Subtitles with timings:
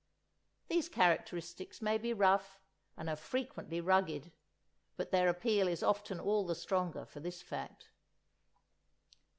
[0.67, 2.59] These characteristics may be rough,
[2.97, 4.31] and are frequently rugged;
[4.97, 7.89] but their appeal is often all the stronger for this fact.